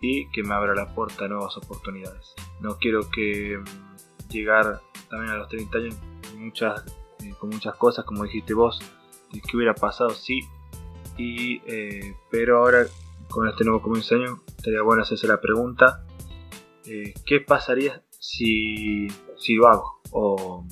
y 0.00 0.28
que 0.30 0.42
me 0.42 0.54
abra 0.54 0.74
la 0.74 0.94
puerta 0.94 1.24
a 1.24 1.28
nuevas 1.28 1.56
oportunidades. 1.56 2.34
No 2.60 2.76
quiero 2.76 3.08
que 3.10 3.58
mm, 3.58 4.28
llegar 4.28 4.82
también 5.08 5.32
a 5.32 5.36
los 5.36 5.48
30 5.48 5.78
años 5.78 5.96
muchas, 6.36 6.84
eh, 7.24 7.34
con 7.38 7.50
muchas 7.50 7.74
cosas, 7.76 8.04
como 8.04 8.24
dijiste 8.24 8.54
vos, 8.54 8.80
qué 9.30 9.56
hubiera 9.56 9.74
pasado 9.74 10.10
sí, 10.10 10.40
y, 11.16 11.60
eh, 11.66 12.14
pero 12.30 12.58
ahora 12.58 12.86
con 13.28 13.48
este 13.48 13.64
nuevo 13.64 13.82
comienzo 13.82 14.14
año 14.14 14.40
estaría 14.46 14.82
bueno 14.82 15.02
hacerse 15.02 15.26
la 15.26 15.40
pregunta, 15.40 16.04
eh, 16.86 17.12
¿qué 17.26 17.40
pasaría 17.40 18.02
si, 18.18 19.08
si 19.36 19.54
lo 19.54 19.66
hago? 19.68 20.00
O 20.12 20.64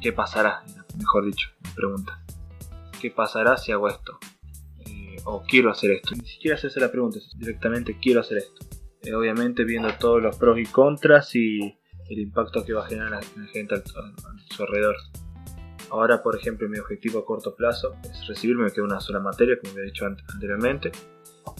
¿qué 0.00 0.12
pasará? 0.12 0.62
Mejor 0.96 1.26
dicho, 1.26 1.48
me 1.64 1.70
pregunta. 1.70 2.24
¿Qué 3.00 3.10
pasará 3.10 3.56
si 3.56 3.72
hago 3.72 3.88
esto? 3.88 4.18
Eh, 4.86 5.16
o 5.24 5.42
quiero 5.42 5.70
hacer 5.70 5.92
esto. 5.92 6.14
Ni 6.14 6.26
siquiera 6.26 6.56
hacerse 6.56 6.80
la 6.80 6.90
pregunta, 6.90 7.18
directamente 7.36 7.98
quiero 8.00 8.20
hacer 8.20 8.38
esto. 8.38 8.66
Obviamente 9.16 9.64
viendo 9.64 9.92
todos 9.94 10.20
los 10.22 10.36
pros 10.36 10.58
y 10.58 10.66
contras 10.66 11.34
y 11.34 11.78
el 12.10 12.18
impacto 12.18 12.64
que 12.64 12.72
va 12.72 12.84
a 12.84 12.88
generar 12.88 13.22
en 13.36 13.44
la 13.44 13.48
gente 13.48 13.74
a 13.74 13.82
su 14.54 14.62
alrededor. 14.62 14.96
Ahora, 15.90 16.22
por 16.22 16.36
ejemplo, 16.36 16.68
mi 16.68 16.78
objetivo 16.78 17.20
a 17.20 17.24
corto 17.24 17.54
plazo 17.54 17.94
es 18.04 18.26
recibirme, 18.26 18.64
me 18.64 18.70
queda 18.70 18.84
una 18.84 19.00
sola 19.00 19.20
materia, 19.20 19.56
como 19.60 19.72
había 19.72 19.84
dicho 19.84 20.04
ante- 20.04 20.22
anteriormente, 20.32 20.92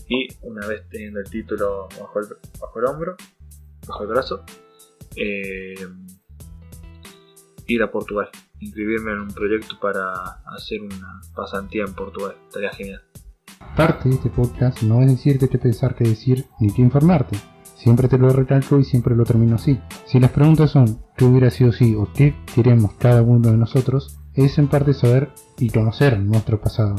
y 0.09 0.29
una 0.43 0.67
vez 0.67 0.89
teniendo 0.91 1.21
el 1.21 1.31
título 1.31 1.89
bajo 1.99 2.19
el, 2.21 2.27
bajo 2.61 2.79
el 2.79 2.85
hombro, 2.87 3.17
bajo 3.87 4.03
el 4.03 4.09
brazo, 4.09 4.45
eh, 5.17 5.75
ir 7.67 7.83
a 7.83 7.91
Portugal, 7.91 8.29
inscribirme 8.61 9.13
en 9.13 9.21
un 9.21 9.29
proyecto 9.29 9.79
para 9.81 10.13
hacer 10.55 10.83
una 10.83 11.21
pasantía 11.35 11.85
en 11.85 11.95
Portugal, 11.95 12.37
estaría 12.49 12.71
genial. 12.71 13.03
Parte 13.77 14.09
de 14.09 14.15
este 14.17 14.31
podcast 14.31 14.83
no 14.83 15.01
es 15.03 15.09
decirte 15.09 15.49
qué 15.49 15.59
pensar, 15.59 15.95
qué 15.95 16.05
decir, 16.05 16.47
ni 16.61 16.73
qué 16.73 16.83
informarte. 16.83 17.39
Siempre 17.79 18.09
te 18.09 18.19
lo 18.19 18.29
recalco 18.31 18.81
y 18.81 18.85
siempre 18.85 19.15
lo 19.15 19.25
termino 19.25 19.55
así. 19.55 19.79
Si 20.05 20.19
las 20.19 20.33
preguntas 20.33 20.73
son 20.73 20.99
qué 21.17 21.25
hubiera 21.25 21.49
sido 21.51 21.71
si 21.73 21.95
o 21.95 22.09
qué 22.13 22.35
queremos 22.55 22.93
cada 22.99 23.23
uno 23.23 23.51
de 23.51 23.57
nosotros, 23.57 24.19
es 24.35 24.59
en 24.59 24.67
parte 24.67 24.95
saber 24.95 25.31
y 25.59 25.71
conocer 25.71 26.19
nuestro 26.19 26.61
pasado. 26.61 26.97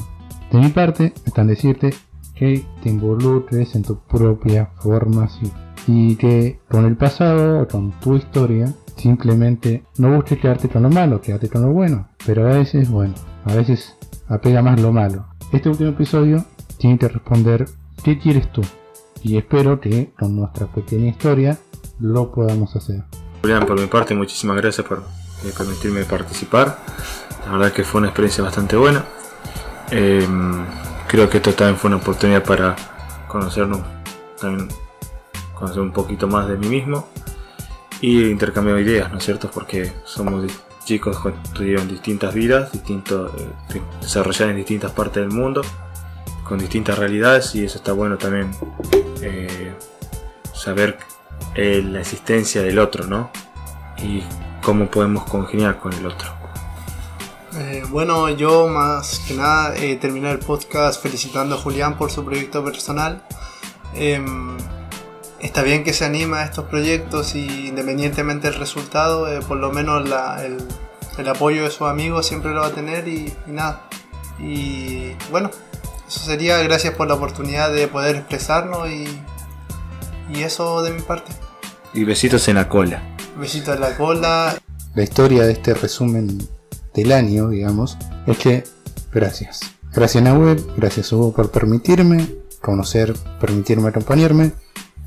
De 0.52 0.58
mi 0.58 0.70
parte, 0.70 1.14
está 1.26 1.42
en 1.42 1.48
decirte 1.48 1.94
que 2.34 2.64
te 2.82 2.90
involucres 2.90 3.76
en 3.76 3.84
tu 3.84 4.00
propia 4.00 4.68
formación 4.78 5.52
y 5.86 6.16
que 6.16 6.60
con 6.70 6.86
el 6.86 6.96
pasado 6.96 7.62
o 7.62 7.68
con 7.68 7.92
tu 8.00 8.16
historia 8.16 8.74
simplemente 8.96 9.84
no 9.98 10.16
busques 10.16 10.40
quedarte 10.40 10.70
con 10.70 10.84
lo 10.84 10.90
malo, 10.90 11.20
quédate 11.20 11.50
con 11.50 11.62
lo 11.62 11.74
bueno. 11.74 12.08
Pero 12.26 12.48
a 12.48 12.58
veces, 12.58 12.90
bueno, 12.90 13.16
a 13.44 13.54
veces 13.54 13.98
apega 14.28 14.62
más 14.62 14.80
lo 14.80 14.94
malo. 14.94 15.26
Este 15.52 15.68
último 15.68 15.90
episodio 15.90 16.46
tiene 16.78 16.98
que 16.98 17.10
responder 17.10 17.66
¿qué 18.02 18.18
quieres 18.18 18.50
tú? 18.54 18.62
Y 19.24 19.38
espero 19.38 19.80
que 19.80 20.12
con 20.18 20.36
nuestra 20.36 20.68
pequeña 20.68 21.10
historia 21.10 21.58
lo 22.00 22.32
podamos 22.32 22.76
hacer. 22.76 23.04
Julián, 23.42 23.66
por 23.66 23.80
mi 23.80 23.88
parte, 23.88 24.16
muchísimas 24.16 24.58
gracias 24.58 24.86
por 24.88 25.00
eh, 25.46 25.52
permitirme 25.58 26.04
participar. 26.04 26.80
La 27.46 27.54
verdad 27.54 27.72
que 27.72 27.84
fue 27.84 28.00
una 28.00 28.10
experiencia 28.10 28.44
bastante 28.44 28.76
buena. 28.76 29.06
Eh, 29.92 30.26
creo 31.08 31.30
que 31.30 31.38
esto 31.38 31.54
también 31.54 31.78
fue 31.78 31.90
una 31.90 31.98
oportunidad 31.98 32.44
para 32.44 32.76
conocernos, 33.28 33.82
también 34.40 34.70
conocer 35.54 35.82
un 35.82 35.92
poquito 35.92 36.28
más 36.28 36.48
de 36.48 36.58
mí 36.58 36.68
mismo 36.68 37.08
y 38.02 38.30
intercambiar 38.30 38.80
ideas, 38.80 39.12
¿no 39.12 39.18
es 39.18 39.26
cierto? 39.26 39.50
Porque 39.52 39.92
somos 40.06 40.46
chicos 40.86 41.20
que 41.20 41.34
tuvieron 41.54 41.88
distintas 41.88 42.34
vidas, 42.34 42.72
distintos, 42.72 43.32
eh, 43.40 43.82
desarrollados 44.02 44.52
en 44.52 44.58
distintas 44.58 44.92
partes 44.92 45.24
del 45.24 45.32
mundo, 45.32 45.62
con 46.44 46.60
distintas 46.60 46.98
realidades 46.98 47.54
y 47.56 47.66
eso 47.66 47.78
está 47.78 47.92
bueno 47.94 48.18
también 48.18 48.52
saber 50.60 50.98
eh, 51.56 51.82
la 51.84 52.02
existencia 52.02 52.62
del 52.62 52.80
otro, 52.80 53.06
¿no? 53.08 53.32
Y 53.98 54.24
cómo 54.62 54.90
podemos 54.92 55.24
congeniar 55.26 55.80
con 55.80 55.94
el 55.94 56.06
otro. 56.06 56.30
Eh, 57.58 57.84
bueno, 57.90 58.30
yo 58.30 58.68
más 58.68 59.20
que 59.28 59.34
nada 59.34 59.76
eh, 59.76 59.96
terminar 59.96 60.34
el 60.34 60.40
podcast 60.40 61.02
felicitando 61.02 61.56
a 61.56 61.58
Julián 61.58 61.98
por 61.98 62.12
su 62.12 62.24
proyecto 62.24 62.64
personal. 62.64 63.24
Em, 63.96 64.56
está 65.40 65.64
bien 65.64 65.84
que 65.84 65.94
se 65.94 66.06
anima 66.06 66.42
a 66.42 66.46
estos 66.46 66.66
proyectos 66.66 67.34
y 67.36 67.68
independientemente 67.70 68.50
del 68.52 68.60
resultado, 68.60 69.28
eh, 69.32 69.40
por 69.42 69.58
lo 69.58 69.72
menos 69.72 70.08
la- 70.08 70.46
el, 70.46 70.58
el 71.18 71.28
apoyo 71.28 71.64
de 71.64 71.72
sus 71.72 71.88
amigos 71.88 72.28
siempre 72.28 72.52
lo 72.54 72.62
va 72.62 72.68
a 72.68 72.72
tener 72.72 73.08
y, 73.08 73.34
y 73.48 73.52
nada. 73.52 73.82
Y 74.40 75.14
bueno, 75.32 75.50
eso 76.08 76.20
sería 76.20 76.60
gracias 76.60 76.94
por 76.94 77.08
la 77.08 77.16
oportunidad 77.16 77.74
de 77.74 77.88
poder 77.88 78.18
expresarnos 78.18 78.88
y, 78.90 79.06
y 80.34 80.44
eso 80.44 80.82
de 80.82 80.92
mi 80.92 81.02
parte. 81.02 81.32
Y 81.94 82.04
besitos 82.04 82.48
en 82.48 82.56
la 82.56 82.70
cola. 82.70 83.02
Besito 83.38 83.74
en 83.74 83.82
la 83.82 83.96
cola. 83.96 84.58
La 84.96 85.04
historia 85.04 85.44
de 85.44 85.54
este 85.54 85.74
resumen 85.74 86.38
del 86.94 87.12
año, 87.12 87.50
digamos, 87.50 87.98
es 88.28 88.38
que 88.38 88.64
gracias. 89.14 89.62
Gracias 89.94 90.24
Nahuel, 90.24 90.64
gracias 90.78 91.12
Hugo 91.12 91.34
por 91.34 91.52
permitirme 91.52 92.28
conocer, 92.62 93.16
permitirme 93.40 93.90
acompañarme 93.90 94.52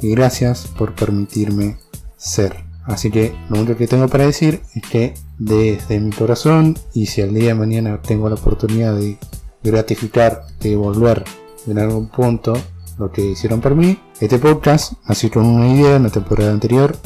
y 0.00 0.10
gracias 0.14 0.66
por 0.66 0.94
permitirme 0.94 1.78
ser. 2.16 2.64
Así 2.84 3.10
que 3.10 3.36
lo 3.48 3.58
único 3.58 3.76
que 3.76 3.86
tengo 3.86 4.08
para 4.08 4.26
decir 4.26 4.60
es 4.74 4.82
que 4.82 5.14
desde 5.38 6.00
mi 6.00 6.10
corazón 6.10 6.76
y 6.94 7.06
si 7.06 7.22
al 7.22 7.34
día 7.34 7.48
de 7.48 7.54
mañana 7.54 8.00
tengo 8.02 8.28
la 8.28 8.34
oportunidad 8.34 8.94
de 8.96 9.18
gratificar, 9.62 10.46
de 10.60 10.70
devolver 10.70 11.24
en 11.66 11.78
algún 11.78 12.08
punto 12.08 12.54
lo 12.98 13.10
que 13.10 13.22
hicieron 13.22 13.60
por 13.60 13.74
mí, 13.74 13.98
este 14.20 14.38
podcast 14.38 14.94
así 15.04 15.30
con 15.30 15.46
una 15.46 15.74
idea 15.74 15.96
en 15.96 16.04
la 16.04 16.10
temporada 16.10 16.52
anterior, 16.52 16.96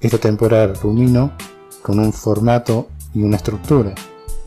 esta 0.00 0.18
temporada 0.18 0.72
rumino 0.74 1.32
con 1.82 1.98
un 1.98 2.12
formato 2.12 2.88
y 3.14 3.22
una 3.22 3.36
estructura. 3.36 3.94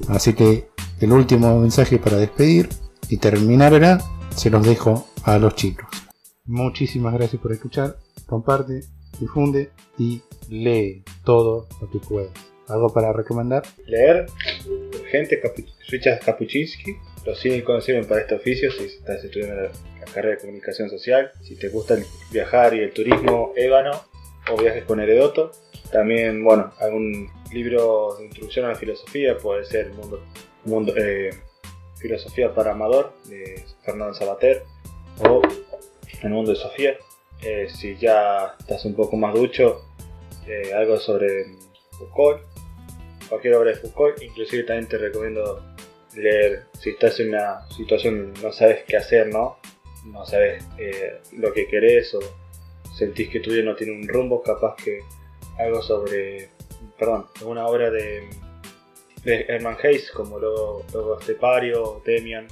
Así 0.07 0.33
que 0.33 0.69
el 0.99 1.11
último 1.11 1.59
mensaje 1.59 1.99
para 1.99 2.17
despedir 2.17 2.69
y 3.09 3.17
terminar 3.17 3.73
era, 3.73 3.99
se 4.35 4.49
los 4.49 4.65
dejo 4.65 5.07
a 5.23 5.37
los 5.37 5.55
chicos. 5.55 5.87
Muchísimas 6.45 7.13
gracias 7.13 7.41
por 7.41 7.51
escuchar, 7.51 7.97
comparte, 8.25 8.81
difunde 9.19 9.71
y 9.97 10.21
lee 10.49 11.03
todo 11.23 11.67
lo 11.81 11.89
que 11.89 11.99
puedas. 11.99 12.31
¿Algo 12.67 12.89
para 12.89 13.13
recomendar? 13.13 13.63
Leer 13.85 14.25
Urgente, 15.01 15.41
Richard 15.89 16.19
Kapuczynski. 16.19 16.95
Los 17.25 17.39
cínicos 17.41 17.83
sirven 17.83 18.05
para 18.05 18.21
este 18.21 18.35
oficio 18.35 18.71
si 18.71 18.85
estás 18.85 19.23
estudiando 19.23 19.63
la, 19.63 19.71
carrera 20.13 20.35
de 20.35 20.41
comunicación 20.41 20.89
social. 20.89 21.31
Si 21.41 21.57
te 21.57 21.67
gusta 21.67 21.97
viajar 22.31 22.73
y 22.73 22.79
el 22.79 22.93
turismo, 22.93 23.51
Ébano 23.55 23.91
o 24.49 24.57
viajes 24.57 24.85
con 24.85 25.01
Heredoto. 25.01 25.51
También, 25.91 26.43
bueno, 26.43 26.73
algún 26.79 27.29
libro 27.51 28.15
de 28.17 28.25
introducción 28.25 28.65
a 28.65 28.69
la 28.69 28.75
filosofía, 28.75 29.37
puede 29.37 29.65
ser 29.65 29.89
Mundo, 29.91 30.23
mundo 30.63 30.93
eh, 30.95 31.31
Filosofía 31.97 32.53
para 32.53 32.71
Amador 32.71 33.13
de 33.25 33.63
Fernando 33.83 34.13
Sabater 34.13 34.63
o 35.27 35.41
El 36.21 36.29
Mundo 36.29 36.51
de 36.51 36.57
Sofía. 36.57 36.97
Eh, 37.41 37.67
si 37.69 37.95
ya 37.97 38.55
estás 38.59 38.85
un 38.85 38.95
poco 38.95 39.15
más 39.15 39.33
ducho, 39.33 39.83
eh, 40.47 40.73
algo 40.73 40.97
sobre 40.97 41.45
Foucault, 41.97 42.41
cualquier 43.29 43.55
obra 43.55 43.71
de 43.71 43.77
Foucault, 43.77 44.21
inclusive 44.21 44.63
también 44.63 44.87
te 44.87 44.97
recomiendo 44.97 45.63
leer 46.17 46.65
si 46.79 46.91
estás 46.91 47.19
en 47.19 47.29
una 47.29 47.67
situación 47.69 48.33
no 48.41 48.51
sabes 48.51 48.83
qué 48.85 48.97
hacer, 48.97 49.27
¿no? 49.27 49.59
No 50.05 50.25
sabes 50.25 50.63
lo 51.33 51.53
que 51.53 51.67
querés 51.67 52.13
o 52.15 52.19
sentís 52.97 53.29
que 53.29 53.39
tu 53.39 53.51
vida 53.51 53.63
no 53.63 53.75
tiene 53.75 53.93
un 53.93 54.07
rumbo, 54.07 54.41
capaz 54.41 54.75
que 54.83 54.99
algo 55.59 55.81
sobre, 55.81 56.49
perdón, 56.97 57.27
una 57.45 57.67
obra 57.67 57.89
de, 57.91 58.29
de 59.23 59.45
Herman 59.47 59.77
Hayes 59.83 60.11
como 60.11 60.39
Logo, 60.39 60.85
Logo 60.93 61.19
Estepario, 61.19 62.01
Demian 62.05 62.47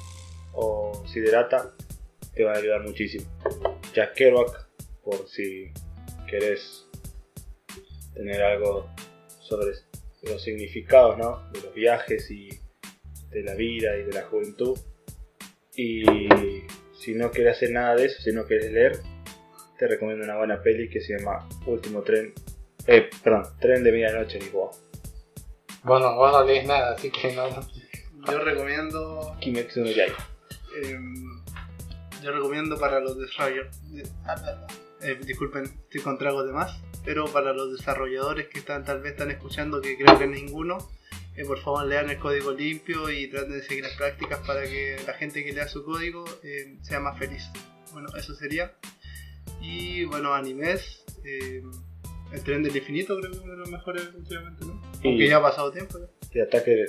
o 0.54 1.04
Siderata 1.08 1.74
te 2.34 2.44
va 2.44 2.54
a 2.54 2.58
ayudar 2.58 2.84
muchísimo. 2.84 3.26
Jack 3.94 4.14
Kerouac, 4.16 4.68
por 5.04 5.28
si 5.28 5.72
querés 6.28 6.86
tener 8.14 8.42
algo 8.42 8.90
sobre 9.40 9.74
los 10.24 10.42
significados 10.42 11.18
¿no? 11.18 11.50
de 11.52 11.62
los 11.62 11.74
viajes 11.74 12.30
y 12.32 12.50
de 13.36 13.44
la 13.44 13.54
vida 13.54 13.98
y 13.98 14.04
de 14.04 14.14
la 14.14 14.24
juventud. 14.24 14.80
Y 15.76 16.06
si 16.98 17.14
no 17.14 17.30
quieres 17.32 17.58
hacer 17.58 17.72
nada 17.72 17.96
de 17.96 18.06
eso, 18.06 18.22
si 18.22 18.32
no 18.32 18.46
quieres 18.46 18.72
leer, 18.72 19.00
te 19.78 19.88
recomiendo 19.88 20.24
una 20.24 20.38
buena 20.38 20.62
peli 20.62 20.90
que 20.90 21.02
se 21.02 21.18
llama 21.18 21.48
Último 21.66 22.02
Tren. 22.02 22.34
Eh, 22.88 23.10
perdón, 23.22 23.44
Tren 23.60 23.84
de 23.84 23.92
Medianoche 23.92 24.38
en 24.38 24.44
Lisboa. 24.46 24.72
Bueno, 25.84 26.16
vos 26.16 26.32
no 26.32 26.44
lees 26.46 26.66
nada, 26.66 26.94
así 26.94 27.12
que 27.12 27.34
no. 27.34 27.50
Yo 28.32 28.40
recomiendo. 28.40 29.36
Kimetsu 29.42 29.82
no 29.82 29.92
Yaiba. 29.92 30.16
em, 30.82 31.44
yo 32.24 32.32
recomiendo 32.32 32.78
para 32.80 33.00
los 33.02 33.20
desarrolladores. 33.20 33.78
Eh, 35.02 35.20
disculpen, 35.24 35.66
estoy 35.66 36.02
con 36.02 36.18
tragos 36.18 36.48
de 36.48 36.54
más. 36.54 36.82
Pero 37.04 37.26
para 37.26 37.54
los 37.54 37.78
desarrolladores 37.78 38.48
que 38.48 38.60
están 38.60 38.84
tal 38.84 39.02
vez 39.02 39.12
están 39.12 39.30
escuchando, 39.30 39.80
que 39.80 39.96
creo 39.96 40.18
que 40.18 40.26
ninguno, 40.26 40.78
eh, 41.38 41.46
por 41.46 41.60
favor 41.62 41.86
lean 41.86 42.10
el 42.10 42.18
código 42.20 42.52
limpio 42.52 43.10
y 43.10 43.28
traten 43.28 43.52
de 43.54 43.64
seguir 43.64 43.84
las 43.84 43.94
prácticas 43.98 44.40
para 44.48 44.64
que 44.64 44.98
la 45.06 45.14
gente 45.14 45.44
que 45.44 45.54
lea 45.54 45.68
su 45.68 45.84
código 45.84 46.24
eh, 46.44 46.78
sea 46.82 47.00
más 47.00 47.18
feliz. 47.20 47.50
Bueno, 47.94 48.10
eso 48.18 48.34
sería. 48.36 48.74
Y 49.62 50.06
bueno, 50.06 50.34
animes. 50.34 51.04
eh, 51.24 51.62
el 52.32 52.44
tren 52.44 52.62
del 52.64 52.76
infinito 52.76 53.18
creo 53.18 53.32
que 53.32 53.38
es 53.38 53.44
uno 53.44 53.54
de 53.54 53.60
los 53.60 53.70
mejores 53.70 54.04
últimamente, 54.16 54.66
¿no? 54.66 54.82
Y- 55.02 55.08
Aunque 55.08 55.28
ya 55.28 55.38
ha 55.38 55.42
pasado 55.42 55.72
tiempo. 55.72 55.98
ya. 56.00 56.08
Y 56.34 56.42
ataque, 56.42 56.86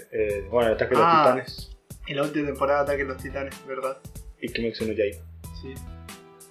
bueno, 0.51 0.69
el 0.71 0.75
ataque 0.75 0.95
de 0.95 1.01
los 1.01 1.07
Ah. 1.09 1.23
titanes 1.25 1.77
Y 2.09 2.15
la 2.15 2.23
última 2.23 2.47
temporada 2.47 2.81
Ataque 2.83 3.03
a 3.03 3.05
los 3.07 3.23
Titanes, 3.23 3.67
¿verdad? 3.67 3.99
y 4.41 4.49
Kimetsu 4.49 4.87
no 4.87 4.93
Yaiba. 4.93 5.25
Sí. 5.63 5.75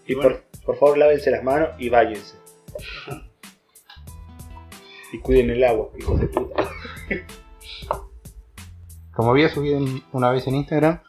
Y 0.08 0.16
Bueno. 0.16 0.30
por, 0.54 0.62
por 0.66 0.78
favor, 0.80 0.98
lávense 0.98 1.30
las 1.32 1.44
manos 1.44 1.70
y 1.80 1.90
váyanse. 1.90 2.36
Y 5.12 5.20
cuiden 5.20 5.50
el 5.52 5.64
agua, 5.64 5.90
hijos 5.98 6.20
de 6.20 6.28
puta. 6.28 6.70
Como 9.16 9.32
había 9.32 9.50
subido 9.50 9.78
en- 9.78 10.04
una 10.12 10.30
vez 10.30 10.46
en 10.48 10.56
Instagram, 10.56 11.00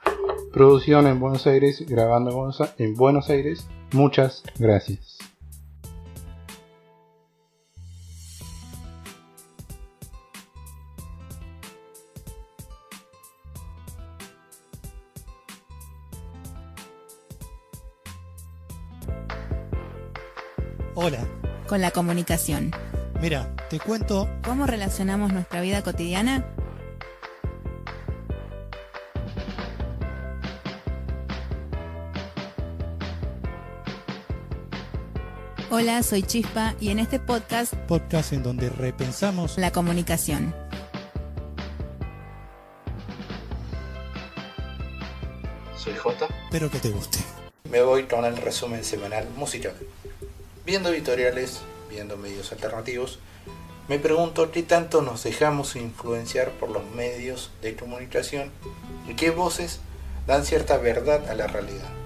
producción 0.52 1.06
en 1.06 1.20
Buenos 1.20 1.46
Aires, 1.46 1.84
grabando 1.88 2.30
en 2.30 2.36
Buenos, 2.36 2.62
en 2.78 2.94
Buenos 2.94 3.28
Aires. 3.30 3.66
Muchas 3.92 4.42
gracias. 4.58 5.18
Hola, 20.94 21.26
con 21.68 21.80
la 21.80 21.90
comunicación. 21.90 22.70
mira, 23.20 23.54
te 23.70 23.78
cuento, 23.78 24.28
¿Cómo 24.44 24.66
relacionamos 24.66 25.32
nuestra 25.32 25.60
vida 25.60 25.82
cotidiana? 25.82 26.44
Hola, 35.78 36.02
soy 36.02 36.22
Chispa 36.22 36.74
y 36.80 36.88
en 36.88 36.98
este 36.98 37.20
podcast 37.20 37.74
podcast 37.74 38.32
en 38.32 38.42
donde 38.42 38.70
repensamos 38.70 39.58
la 39.58 39.72
comunicación. 39.72 40.54
Soy 45.76 45.94
J. 45.94 46.28
Espero 46.44 46.70
que 46.70 46.78
te 46.78 46.88
guste. 46.88 47.18
Me 47.70 47.82
voy 47.82 48.04
con 48.04 48.24
el 48.24 48.38
resumen 48.38 48.84
semanal 48.84 49.28
musical. 49.36 49.74
Viendo 50.64 50.88
editoriales, 50.88 51.60
viendo 51.90 52.16
medios 52.16 52.52
alternativos, 52.52 53.18
me 53.86 53.98
pregunto 53.98 54.50
qué 54.52 54.62
tanto 54.62 55.02
nos 55.02 55.24
dejamos 55.24 55.76
influenciar 55.76 56.52
por 56.52 56.70
los 56.70 56.86
medios 56.94 57.50
de 57.60 57.76
comunicación 57.76 58.50
y 59.06 59.12
qué 59.12 59.28
voces 59.28 59.80
dan 60.26 60.46
cierta 60.46 60.78
verdad 60.78 61.28
a 61.28 61.34
la 61.34 61.46
realidad. 61.48 62.05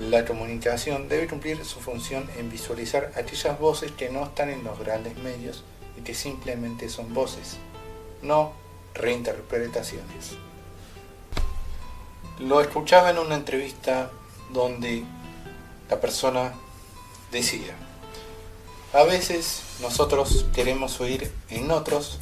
La 0.00 0.24
comunicación 0.24 1.08
debe 1.08 1.26
cumplir 1.26 1.64
su 1.64 1.80
función 1.80 2.30
en 2.36 2.50
visualizar 2.50 3.12
aquellas 3.16 3.58
voces 3.58 3.90
que 3.90 4.10
no 4.10 4.24
están 4.24 4.48
en 4.48 4.62
los 4.62 4.78
grandes 4.78 5.16
medios 5.18 5.64
y 5.98 6.02
que 6.02 6.14
simplemente 6.14 6.88
son 6.88 7.12
voces, 7.12 7.56
no 8.22 8.52
reinterpretaciones. 8.94 10.36
Lo 12.38 12.60
escuchaba 12.60 13.10
en 13.10 13.18
una 13.18 13.34
entrevista 13.34 14.12
donde 14.52 15.02
la 15.90 16.00
persona 16.00 16.54
decía, 17.32 17.74
a 18.92 19.02
veces 19.02 19.62
nosotros 19.80 20.46
queremos 20.54 21.00
oír 21.00 21.32
en 21.50 21.72
otros 21.72 22.20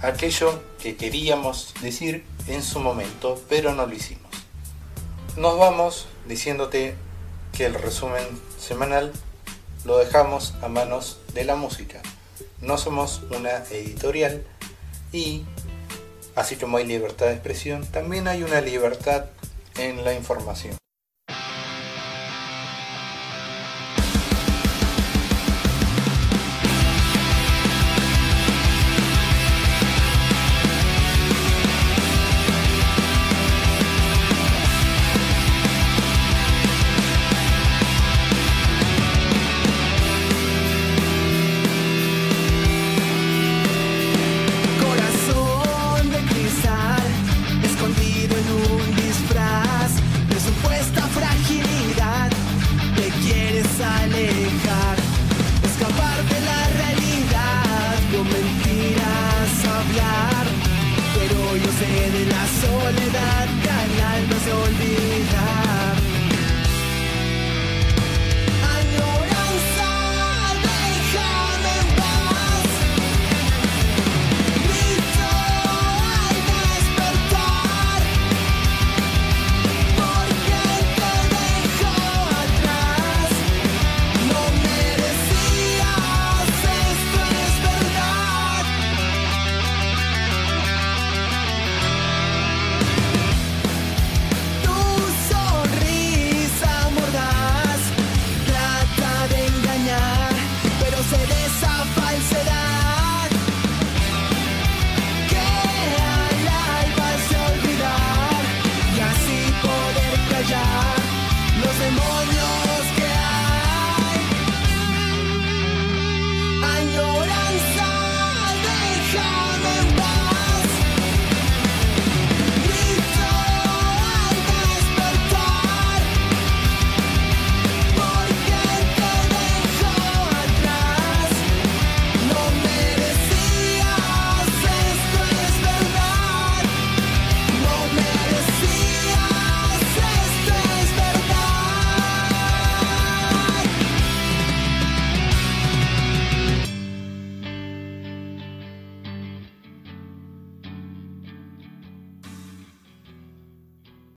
aquello 0.00 0.62
que 0.80 0.96
queríamos 0.96 1.74
decir 1.82 2.24
en 2.46 2.62
su 2.62 2.80
momento, 2.80 3.38
pero 3.50 3.74
no 3.74 3.86
lo 3.86 3.94
hicimos. 3.94 4.32
Nos 5.36 5.58
vamos 5.58 6.06
diciéndote 6.26 6.96
que 7.58 7.66
el 7.66 7.74
resumen 7.74 8.22
semanal 8.56 9.12
lo 9.84 9.98
dejamos 9.98 10.54
a 10.62 10.68
manos 10.68 11.18
de 11.34 11.42
la 11.42 11.56
música. 11.56 12.00
No 12.60 12.78
somos 12.78 13.22
una 13.36 13.64
editorial 13.72 14.46
y, 15.10 15.44
así 16.36 16.54
como 16.54 16.76
hay 16.76 16.86
libertad 16.86 17.26
de 17.26 17.32
expresión, 17.32 17.84
también 17.84 18.28
hay 18.28 18.44
una 18.44 18.60
libertad 18.60 19.24
en 19.76 20.04
la 20.04 20.14
información. 20.14 20.76